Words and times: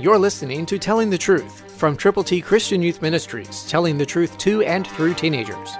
You're 0.00 0.16
listening 0.16 0.64
to 0.66 0.78
Telling 0.78 1.10
the 1.10 1.18
Truth 1.18 1.72
from 1.76 1.96
Triple 1.96 2.22
T 2.22 2.40
Christian 2.40 2.80
Youth 2.80 3.02
Ministries, 3.02 3.64
telling 3.68 3.98
the 3.98 4.06
truth 4.06 4.38
to 4.38 4.62
and 4.62 4.86
through 4.86 5.14
teenagers. 5.14 5.74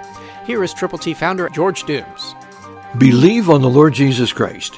Here 0.45 0.61
is 0.61 0.73
Triple 0.73 0.99
T 0.99 1.13
founder 1.13 1.47
George 1.47 1.85
Dooms. 1.85 2.35
Believe 2.97 3.49
on 3.49 3.61
the 3.61 3.69
Lord 3.69 3.93
Jesus 3.93 4.33
Christ. 4.33 4.77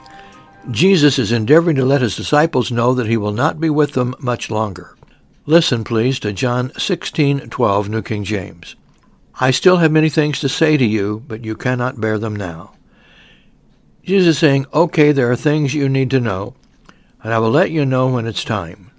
Jesus 0.69 1.17
is 1.17 1.31
endeavoring 1.31 1.75
to 1.77 1.85
let 1.85 2.01
his 2.01 2.15
disciples 2.15 2.71
know 2.71 2.93
that 2.93 3.07
he 3.07 3.17
will 3.17 3.31
not 3.31 3.59
be 3.59 3.71
with 3.71 3.93
them 3.93 4.13
much 4.19 4.51
longer. 4.51 4.95
Listen, 5.47 5.83
please, 5.83 6.19
to 6.19 6.33
John 6.33 6.69
16:12, 6.77 7.89
New 7.89 8.03
King 8.03 8.23
James. 8.23 8.75
I 9.39 9.49
still 9.49 9.77
have 9.77 9.91
many 9.91 10.09
things 10.09 10.39
to 10.41 10.49
say 10.49 10.77
to 10.77 10.85
you, 10.85 11.23
but 11.27 11.43
you 11.43 11.55
cannot 11.55 11.99
bear 11.99 12.19
them 12.19 12.35
now. 12.35 12.73
Jesus 14.03 14.35
is 14.35 14.37
saying, 14.37 14.67
okay, 14.71 15.11
there 15.11 15.31
are 15.31 15.35
things 15.35 15.73
you 15.73 15.89
need 15.89 16.11
to 16.11 16.19
know, 16.19 16.53
and 17.23 17.33
I 17.33 17.39
will 17.39 17.49
let 17.49 17.71
you 17.71 17.87
know 17.87 18.07
when 18.07 18.27
it's 18.27 18.43
time. 18.43 18.90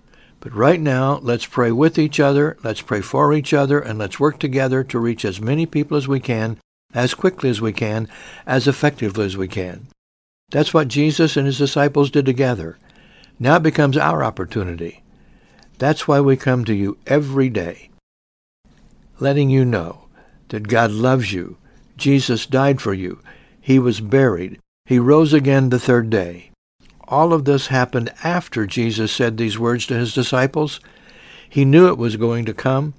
But 0.42 0.54
right 0.54 0.80
now, 0.80 1.20
let's 1.22 1.46
pray 1.46 1.70
with 1.70 2.00
each 2.00 2.18
other, 2.18 2.56
let's 2.64 2.80
pray 2.80 3.00
for 3.00 3.32
each 3.32 3.54
other, 3.54 3.78
and 3.78 3.96
let's 3.96 4.18
work 4.18 4.40
together 4.40 4.82
to 4.82 4.98
reach 4.98 5.24
as 5.24 5.40
many 5.40 5.66
people 5.66 5.96
as 5.96 6.08
we 6.08 6.18
can, 6.18 6.58
as 6.92 7.14
quickly 7.14 7.48
as 7.48 7.60
we 7.60 7.72
can, 7.72 8.08
as 8.44 8.66
effectively 8.66 9.24
as 9.24 9.36
we 9.36 9.46
can. 9.46 9.86
That's 10.50 10.74
what 10.74 10.88
Jesus 10.88 11.36
and 11.36 11.46
his 11.46 11.58
disciples 11.58 12.10
did 12.10 12.26
together. 12.26 12.76
Now 13.38 13.56
it 13.56 13.62
becomes 13.62 13.96
our 13.96 14.24
opportunity. 14.24 15.04
That's 15.78 16.08
why 16.08 16.20
we 16.20 16.36
come 16.36 16.64
to 16.64 16.74
you 16.74 16.98
every 17.06 17.48
day, 17.48 17.90
letting 19.20 19.48
you 19.48 19.64
know 19.64 20.06
that 20.48 20.66
God 20.66 20.90
loves 20.90 21.32
you. 21.32 21.56
Jesus 21.96 22.46
died 22.46 22.80
for 22.80 22.92
you. 22.92 23.20
He 23.60 23.78
was 23.78 24.00
buried. 24.00 24.58
He 24.86 24.98
rose 24.98 25.32
again 25.32 25.68
the 25.68 25.78
third 25.78 26.10
day 26.10 26.51
all 27.12 27.34
of 27.34 27.44
this 27.44 27.66
happened 27.66 28.10
after 28.24 28.66
Jesus 28.66 29.12
said 29.12 29.36
these 29.36 29.58
words 29.58 29.84
to 29.86 29.94
his 29.94 30.14
disciples. 30.14 30.80
He 31.46 31.62
knew 31.66 31.86
it 31.86 31.98
was 31.98 32.16
going 32.16 32.46
to 32.46 32.54
come. 32.54 32.94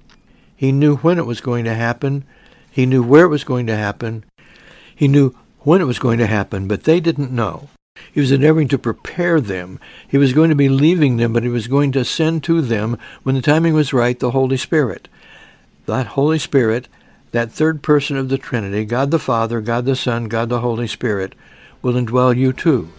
He 0.54 0.70
knew 0.70 0.98
when 0.98 1.18
it 1.18 1.26
was 1.26 1.40
going 1.40 1.64
to 1.64 1.74
happen. 1.74 2.24
He 2.70 2.86
knew 2.86 3.02
where 3.02 3.24
it 3.24 3.28
was 3.28 3.42
going 3.42 3.66
to 3.66 3.76
happen. 3.76 4.24
He 4.94 5.08
knew 5.08 5.34
when 5.60 5.80
it 5.80 5.86
was 5.86 5.98
going 5.98 6.18
to 6.18 6.28
happen, 6.28 6.68
but 6.68 6.84
they 6.84 7.00
didn't 7.00 7.32
know. 7.32 7.70
He 8.12 8.20
was 8.20 8.30
endeavoring 8.30 8.68
to 8.68 8.78
prepare 8.78 9.40
them. 9.40 9.80
He 10.06 10.16
was 10.16 10.32
going 10.32 10.50
to 10.50 10.54
be 10.54 10.68
leaving 10.68 11.16
them, 11.16 11.32
but 11.32 11.42
he 11.42 11.48
was 11.48 11.66
going 11.66 11.90
to 11.92 12.04
send 12.04 12.44
to 12.44 12.60
them, 12.62 12.96
when 13.24 13.34
the 13.34 13.42
timing 13.42 13.74
was 13.74 13.92
right, 13.92 14.18
the 14.18 14.30
Holy 14.30 14.56
Spirit. 14.56 15.08
That 15.86 16.08
Holy 16.08 16.38
Spirit, 16.38 16.86
that 17.32 17.50
third 17.50 17.82
person 17.82 18.16
of 18.16 18.28
the 18.28 18.38
Trinity, 18.38 18.84
God 18.84 19.10
the 19.10 19.18
Father, 19.18 19.60
God 19.60 19.86
the 19.86 19.96
Son, 19.96 20.28
God 20.28 20.50
the 20.50 20.60
Holy 20.60 20.86
Spirit, 20.86 21.34
will 21.82 21.94
indwell 21.94 22.36
you 22.36 22.52
too 22.52 22.90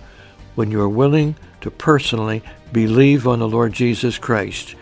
when 0.55 0.71
you 0.71 0.81
are 0.81 0.89
willing 0.89 1.35
to 1.61 1.69
personally 1.69 2.41
believe 2.71 3.27
on 3.27 3.39
the 3.39 3.47
Lord 3.47 3.73
Jesus 3.73 4.17
Christ 4.17 4.75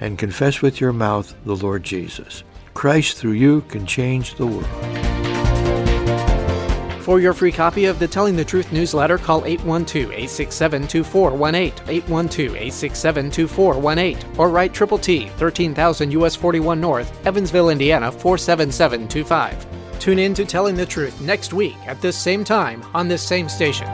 and 0.00 0.18
confess 0.18 0.62
with 0.62 0.80
your 0.80 0.92
mouth 0.92 1.34
the 1.44 1.56
Lord 1.56 1.82
Jesus. 1.82 2.44
Christ 2.74 3.16
through 3.16 3.32
you 3.32 3.62
can 3.62 3.86
change 3.86 4.34
the 4.34 4.46
world. 4.46 5.06
For 7.06 7.20
your 7.20 7.32
free 7.34 7.52
copy 7.52 7.84
of 7.84 8.00
the 8.00 8.08
Telling 8.08 8.34
the 8.34 8.44
Truth 8.44 8.72
newsletter, 8.72 9.16
call 9.16 9.42
812-867-2418, 9.42 11.72
812-867-2418, 12.02 14.38
or 14.38 14.50
write 14.50 14.74
Triple 14.74 14.98
T, 14.98 15.28
13,000 15.36 16.10
US 16.10 16.34
41 16.34 16.80
North, 16.80 17.24
Evansville, 17.24 17.70
Indiana 17.70 18.10
47725. 18.10 20.00
Tune 20.00 20.18
in 20.18 20.34
to 20.34 20.44
Telling 20.44 20.74
the 20.74 20.84
Truth 20.84 21.20
next 21.20 21.52
week 21.52 21.76
at 21.86 22.02
this 22.02 22.18
same 22.18 22.42
time 22.42 22.82
on 22.92 23.06
this 23.06 23.22
same 23.22 23.48
station. 23.48 23.86